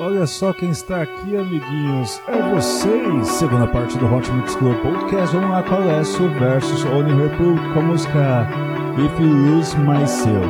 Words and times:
Olha 0.00 0.28
só 0.28 0.52
quem 0.52 0.70
está 0.70 1.02
aqui, 1.02 1.36
amiguinhos. 1.36 2.22
É 2.28 2.54
vocês! 2.54 3.26
Segunda 3.26 3.66
parte 3.66 3.98
do 3.98 4.06
Hot 4.06 4.30
Mix 4.30 4.54
Club 4.54 4.76
Podcast. 4.80 5.34
Vamos 5.34 5.50
lá, 5.50 5.62
Colesso 5.64 6.28
versus 6.38 6.84
Only 6.84 7.20
Republic 7.20 7.72
com 7.72 7.80
a 7.80 7.82
música 7.82 8.48
If 8.96 9.20
You 9.20 9.26
Lose 9.26 9.76
Myself. 9.76 10.46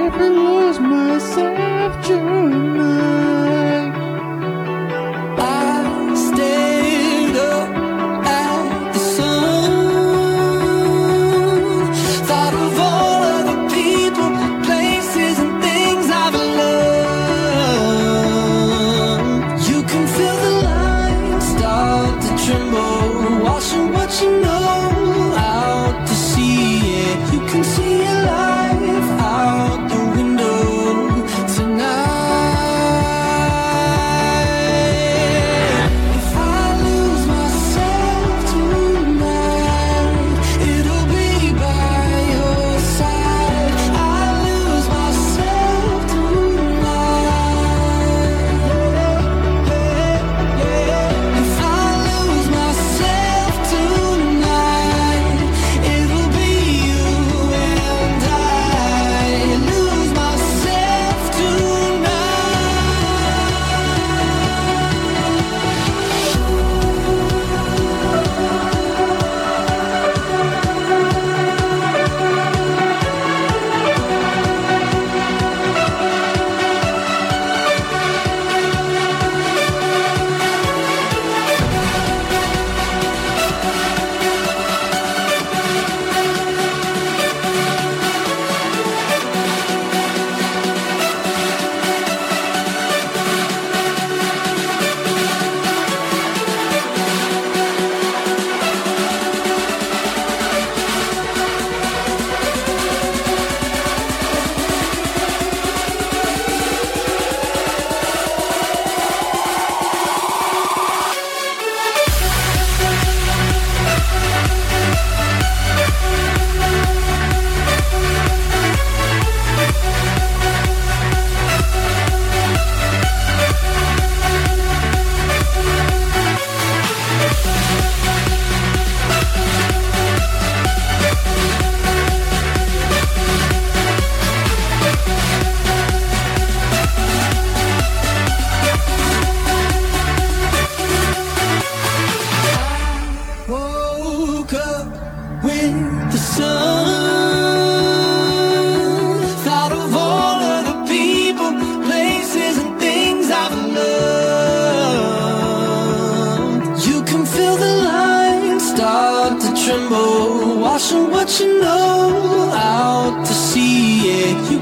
If 0.00 0.16
you 0.18 0.32
lose 0.32 0.80
myself 0.80 1.96
tonight. 2.04 3.37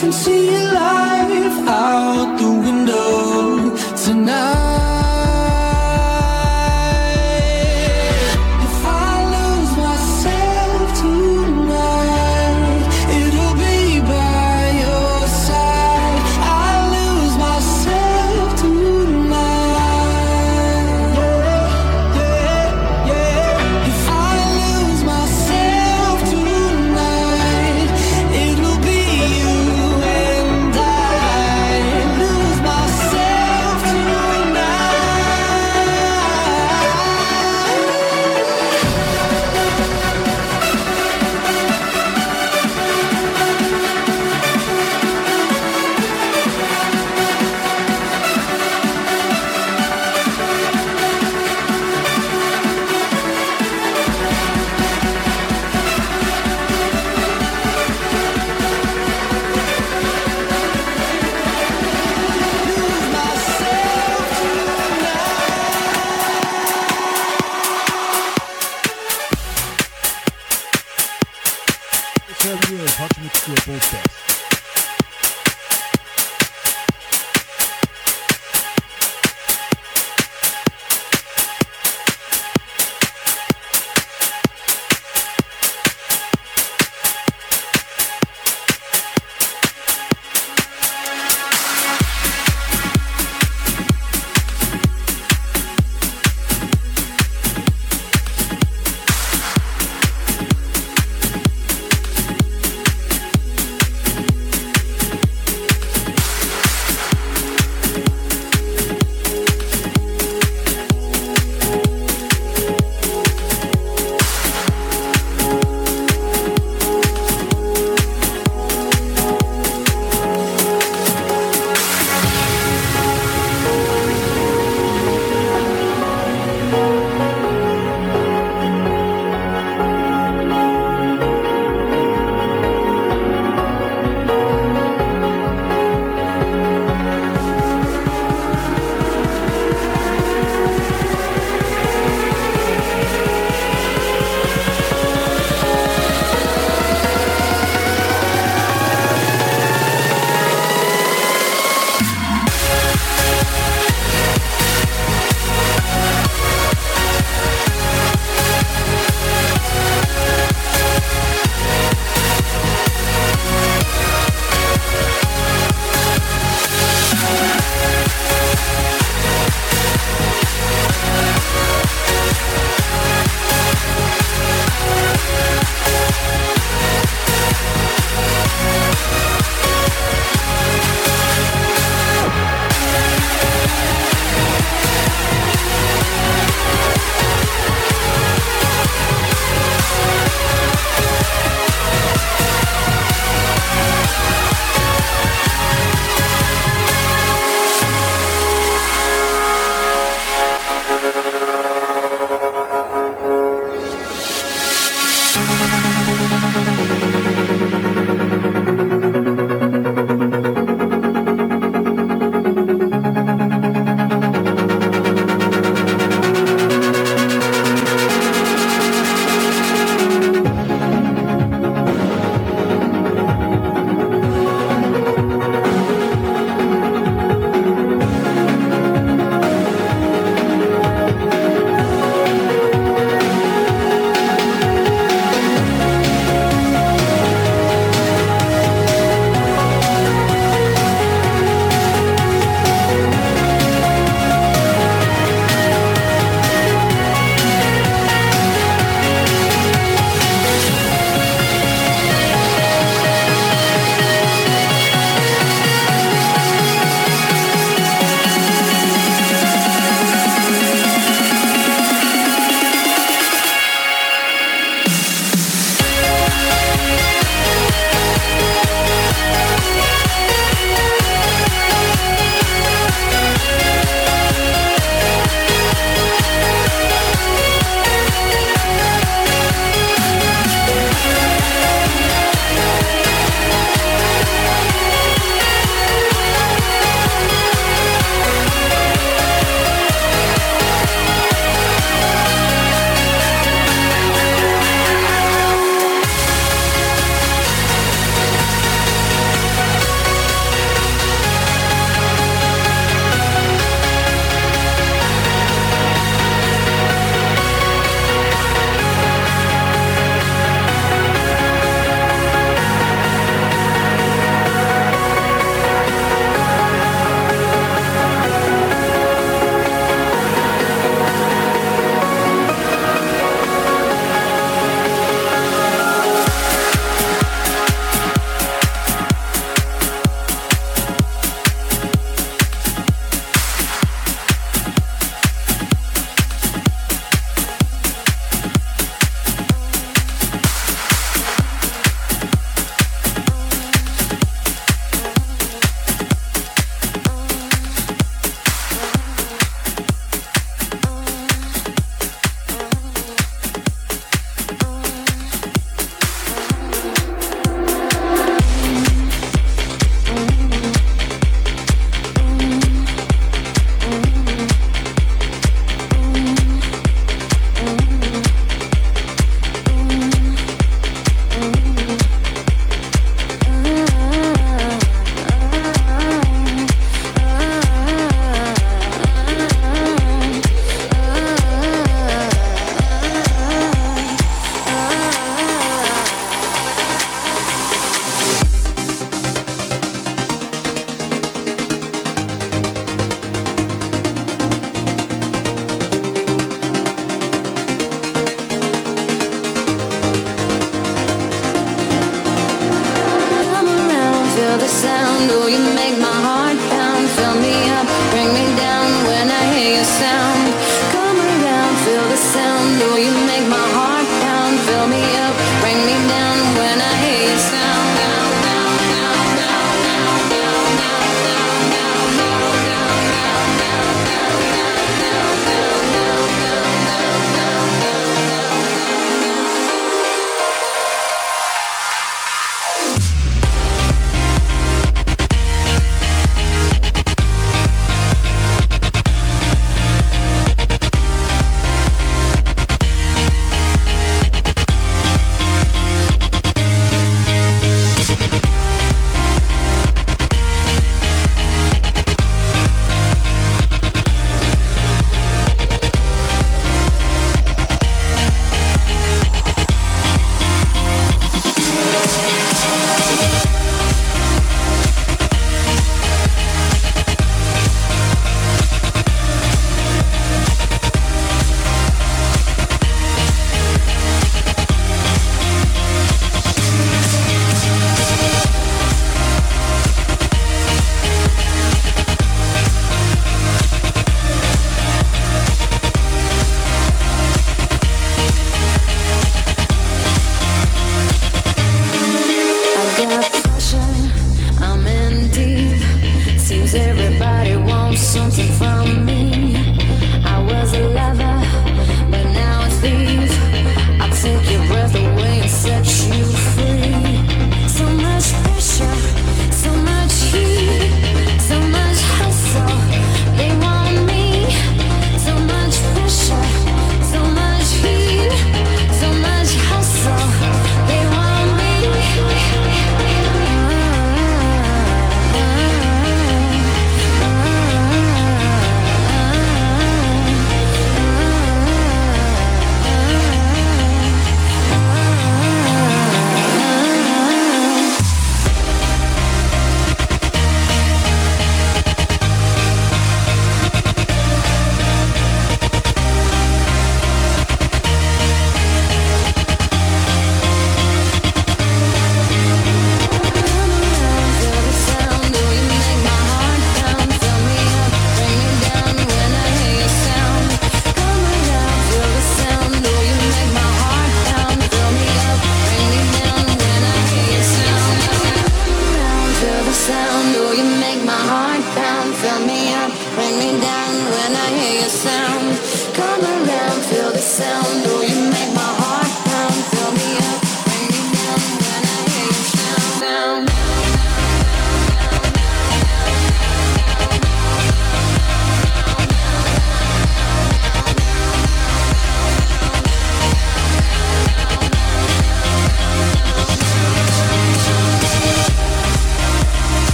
can 0.00 0.12
see 0.12 0.46
you 0.52 0.74
light. 0.74 0.97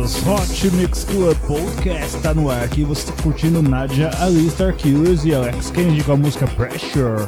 Amiguinhos, 0.00 0.26
Hot 0.26 0.70
Mix 0.70 1.04
Club 1.04 1.36
Podcast 1.46 2.18
tá 2.18 2.32
no 2.32 2.50
ar 2.50 2.64
aqui. 2.64 2.84
Você 2.84 3.10
tá 3.10 3.22
curtindo 3.22 3.62
Nadia, 3.62 4.10
Ali, 4.20 4.48
Star 4.50 4.74
Killers 4.74 5.24
e 5.24 5.34
Alex 5.34 5.70
Kennedy 5.70 6.02
com 6.02 6.12
a 6.12 6.16
música 6.16 6.46
Pressure. 6.46 7.26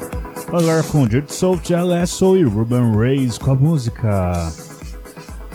Agora 0.48 0.82
com 0.82 1.08
Jude 1.08 1.32
Soft, 1.32 1.70
Alesso 1.70 2.36
e 2.36 2.44
Ruben 2.44 2.96
Reis 2.96 3.38
com 3.38 3.52
a 3.52 3.54
música 3.54 4.52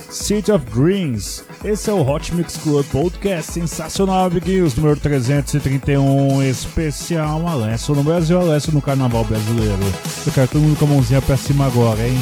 City 0.10 0.52
of 0.52 0.66
Dreams. 0.74 1.44
Esse 1.64 1.90
é 1.90 1.94
o 1.94 2.08
Hot 2.08 2.34
Mix 2.36 2.58
Club 2.58 2.86
Podcast 2.86 3.52
sensacional, 3.52 4.28
amiguinhos, 4.28 4.76
número 4.76 5.00
331, 5.00 6.44
especial 6.44 7.48
Alesso 7.48 7.94
no 7.94 8.04
Brasil, 8.04 8.40
Alesso 8.40 8.72
no 8.72 8.82
Carnaval 8.82 9.24
Brasileiro. 9.26 9.94
Eu 10.26 10.34
quero 10.34 10.48
todo 10.48 10.62
mundo 10.62 10.78
com 10.78 10.86
a 10.86 10.90
mãozinha 10.90 11.22
pra 11.22 11.38
cima 11.38 11.66
agora, 11.66 12.08
hein? 12.08 12.18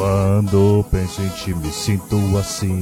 Quando 0.00 0.82
penso 0.90 1.20
em 1.20 1.28
ti 1.28 1.54
me 1.54 1.70
sinto 1.70 2.16
assim, 2.38 2.80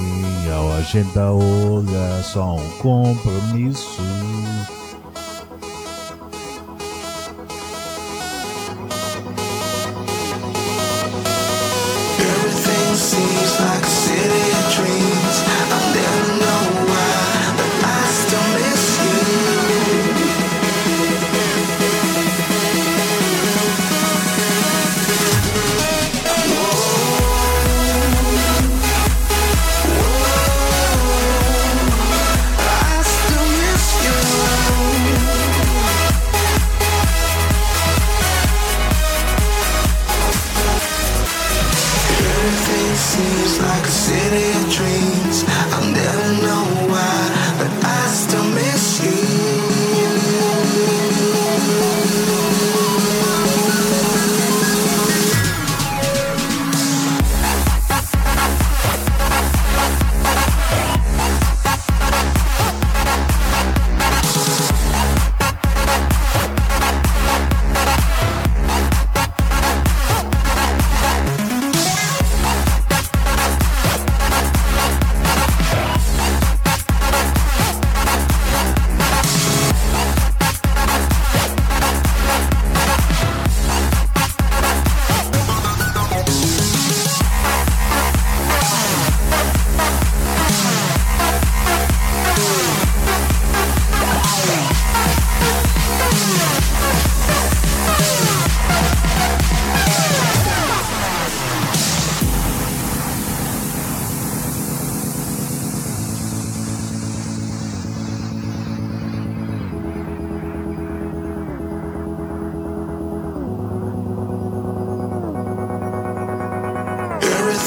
ao 0.57 0.71
agenda 0.75 1.33
olha 1.33 2.23
só 2.23 2.55
um 2.55 2.71
compromisso. 2.79 4.01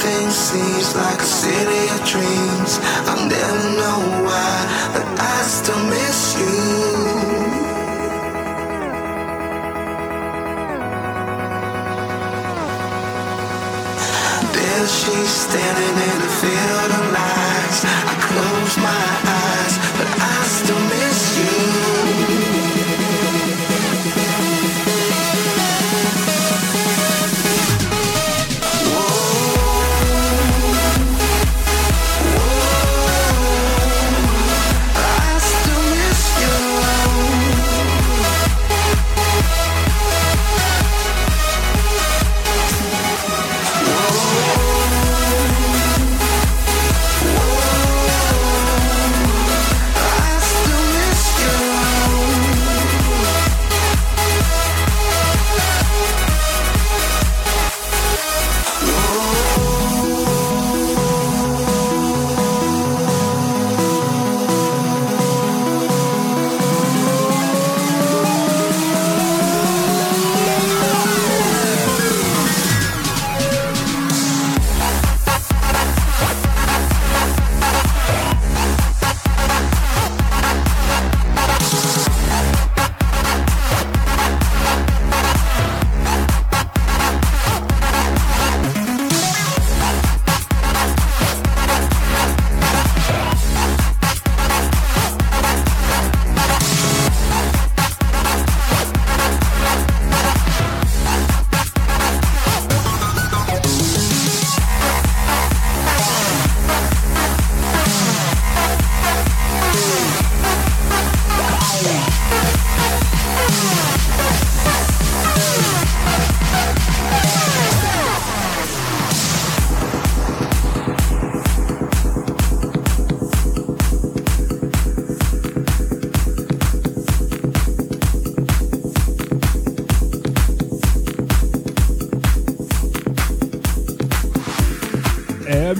Everything 0.03 0.31
seems 0.31 0.96
like 0.96 1.20
a 1.20 1.24
city 1.24 1.84
of 1.93 2.01
dreams. 2.10 2.79
I'll 3.05 3.29
never 3.29 3.70
know 3.77 4.00
why, 4.25 4.89
but 4.93 5.05
I 5.20 5.43
still 5.43 5.77
miss 5.93 6.39
you. 6.41 6.58
There 14.53 14.88
she's 14.88 15.29
standing 15.29 15.96
in 16.10 16.17
the 16.17 16.31
field 16.41 17.10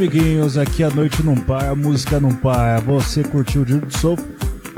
amiguinhos, 0.02 0.58
aqui 0.58 0.84
a 0.84 0.90
noite 0.90 1.22
não 1.22 1.36
para, 1.36 1.70
a 1.70 1.76
música 1.76 2.20
não 2.20 2.34
para. 2.34 2.80
Você 2.80 3.24
curtiu 3.24 3.64
Jude 3.64 3.96
Soul, 3.96 4.18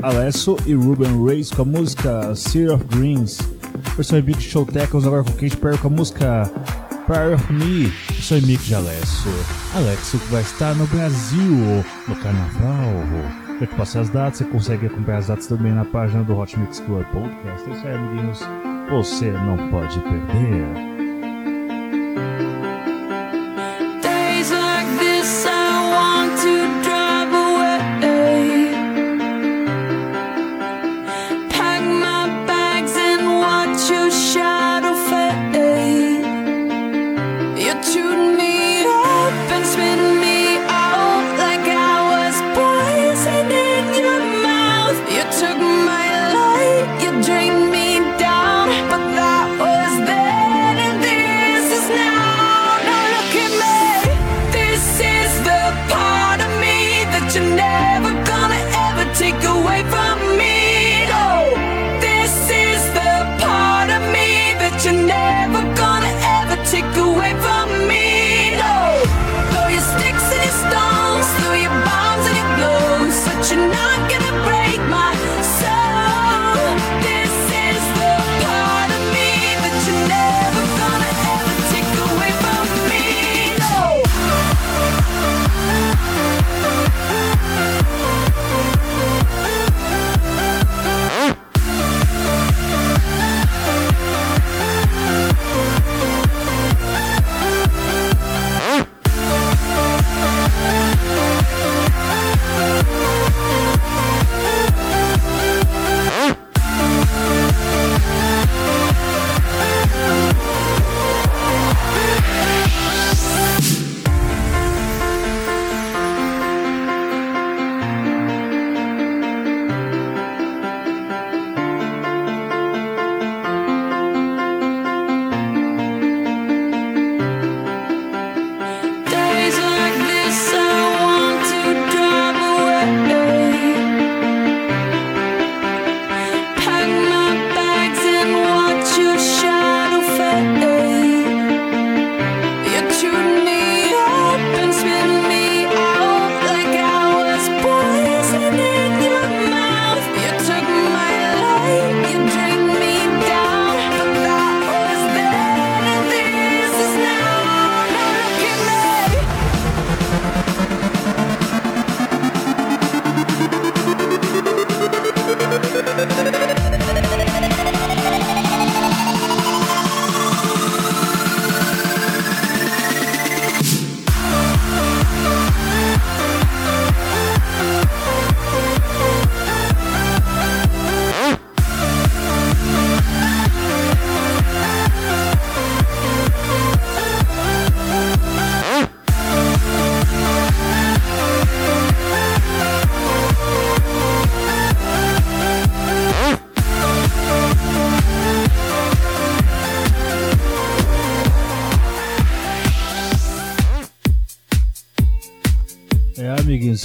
Alesso 0.02 0.54
e 0.66 0.74
Ruben 0.74 1.24
Reis 1.24 1.50
com 1.50 1.62
a 1.62 1.64
música 1.64 2.34
Sea 2.34 2.74
of 2.74 2.84
Dreams. 2.84 3.38
Versão 3.96 4.20
Big 4.20 4.38
Show 4.42 4.66
Tackles 4.66 5.06
agora 5.06 5.24
com 5.24 5.32
Kate 5.32 5.56
Perry 5.56 5.78
com 5.78 5.88
a 5.88 5.90
música 5.90 6.52
Part 7.06 7.32
of 7.32 7.52
Me. 7.54 7.90
Sou 8.20 8.36
Henrique 8.36 8.64
de 8.64 8.74
Alessio. 8.74 9.32
Alexo 9.74 10.18
que 10.18 10.26
vai 10.26 10.42
estar 10.42 10.74
no 10.74 10.86
Brasil 10.88 11.84
no 12.06 12.16
Carnaval. 12.16 12.92
Eu 13.62 13.66
te 13.66 13.74
passei 13.76 14.02
as 14.02 14.10
datas, 14.10 14.38
você 14.38 14.44
consegue 14.44 14.86
acompanhar 14.86 15.18
as 15.18 15.28
datas 15.28 15.46
também 15.46 15.72
na 15.72 15.86
página 15.86 16.22
do 16.22 16.38
Hot 16.38 16.58
Mix 16.58 16.80
Club 16.80 17.02
Podcast. 17.06 17.70
É 17.70 17.72
isso 17.72 17.86
aí, 17.86 17.94
amiguinhos. 17.94 18.40
Você 18.90 19.30
não 19.30 19.70
pode 19.70 19.98
perder. 20.00 20.93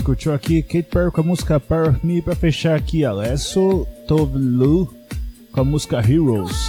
Curtiu 0.10 0.34
aqui 0.34 0.63
Kate 0.63 0.82
Perry 0.89 1.12
com 1.12 1.22
a 1.22 1.24
música 1.24 1.60
Power 1.60 1.95
Me 2.04 2.19
pra 2.19 2.36
fechar 2.36 2.76
aqui 2.76 3.06
Alesso 3.06 3.86
Tovlu 4.08 4.91
com 5.52 5.62
a 5.62 5.63
música 5.63 5.98
Heroes. 5.98 6.68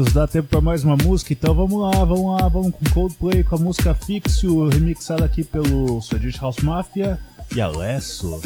Amiguinhos, 0.00 0.12
dá 0.12 0.26
tempo 0.26 0.48
para 0.48 0.60
mais 0.60 0.84
uma 0.84 0.96
música, 0.96 1.32
então 1.32 1.54
vamos 1.54 1.80
lá, 1.80 2.04
vamos 2.04 2.40
lá, 2.40 2.48
vamos 2.48 2.72
com 2.72 2.90
Coldplay 2.90 3.44
com 3.44 3.56
a 3.56 3.58
música 3.58 3.94
Fixio, 3.94 4.68
remixada 4.68 5.24
aqui 5.24 5.44
pelo 5.44 6.00
Swedish 6.00 6.40
House 6.40 6.58
Mafia 6.60 7.18
e 7.54 7.60
Alesso. 7.60 8.40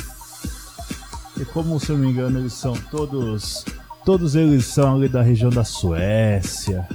E 1.39 1.45
como 1.47 1.79
se 1.79 1.91
eu 1.91 1.97
não 1.97 2.05
me 2.05 2.11
engano, 2.11 2.39
eles 2.41 2.53
são 2.53 2.75
todos. 2.91 3.65
Todos 4.05 4.35
eles 4.35 4.67
são 4.67 4.97
ali 4.97 5.09
da 5.09 5.23
região 5.23 5.51
da 5.51 5.65
Suécia. 5.65 6.87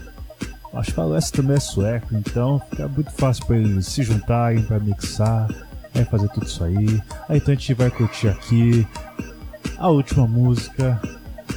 Acho 0.74 0.94
que 0.94 1.00
a 1.00 1.04
Alesso 1.04 1.34
também 1.34 1.56
é 1.56 1.60
sueco, 1.60 2.16
então 2.16 2.62
fica 2.70 2.88
muito 2.88 3.12
fácil 3.12 3.46
para 3.46 3.58
eles 3.58 3.88
se 3.88 4.04
juntarem 4.04 4.64
para 4.64 4.80
mixar, 4.80 5.48
aí 5.94 6.06
fazer 6.06 6.30
tudo 6.30 6.46
isso 6.46 6.64
aí. 6.64 7.02
Aí 7.28 7.38
então 7.38 7.54
a 7.54 7.58
gente 7.58 7.74
vai 7.74 7.90
curtir 7.90 8.28
aqui 8.28 8.88
a 9.78 9.90
última 9.90 10.28
música 10.28 11.02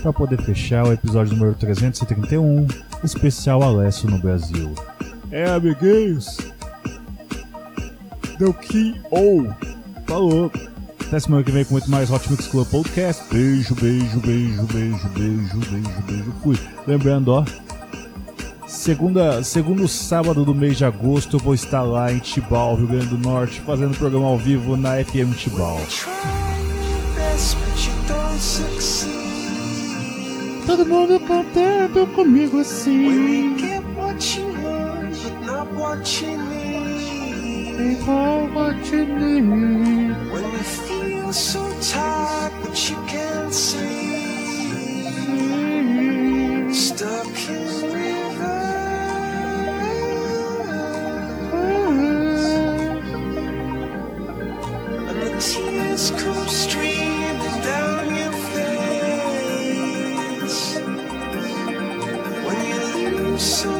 para 0.00 0.12
poder 0.12 0.40
fechar 0.42 0.86
o 0.86 0.92
episódio 0.92 1.34
número 1.34 1.54
331, 1.54 2.66
especial 3.02 3.62
Alessio 3.62 4.10
no 4.10 4.18
Brasil. 4.18 4.74
É, 5.30 5.50
amiguinhos! 5.50 6.36
Deu 8.38 8.52
que 8.52 9.00
ou! 9.10 9.46
Falou! 10.06 10.50
Até 11.06 11.20
semana 11.20 11.44
que 11.44 11.50
vem 11.50 11.64
com 11.64 11.74
muito 11.74 11.90
mais 11.90 12.10
Hot 12.10 12.30
Mix 12.30 12.48
Club 12.48 12.66
Podcast. 12.68 13.22
Beijo, 13.30 13.74
beijo, 13.74 14.18
beijo, 14.20 14.62
beijo, 14.62 15.08
beijo, 15.08 15.58
beijo, 15.58 16.02
beijo. 16.06 16.32
Fui. 16.42 16.58
Lembrando, 16.86 17.28
ó. 17.28 17.44
Segunda, 18.66 19.44
segundo 19.44 19.86
sábado 19.86 20.44
do 20.44 20.54
mês 20.54 20.78
de 20.78 20.86
agosto 20.86 21.36
eu 21.36 21.40
vou 21.40 21.54
estar 21.54 21.82
lá 21.82 22.10
em 22.10 22.18
Tibau, 22.18 22.76
Rio 22.76 22.88
Grande 22.88 23.08
do 23.08 23.18
Norte, 23.18 23.60
fazendo 23.60 23.96
programa 23.96 24.26
ao 24.26 24.38
vivo 24.38 24.74
na 24.76 25.04
FM 25.04 25.36
Tibau. 25.36 25.78
Todo 30.72 30.86
mundo 30.86 31.20
cantando 31.20 32.06
comigo 32.14 32.60
assim. 32.60 33.54
Igual 37.92 38.48
Watching. 38.54 39.12
When 40.32 40.44
you 40.50 40.64
feel 40.64 41.30
so 41.30 41.60
tired 41.82 42.52
but 42.62 42.88
you 42.88 42.96
can't 43.06 43.52
see. 43.52 43.92
Stuck 46.72 47.26
in 47.50 47.92
rivers. 47.92 48.32
And 55.06 55.20
the 55.20 55.28
ah. 55.34 55.38
tears 55.38 56.10
come. 56.12 56.41
house 63.42 63.71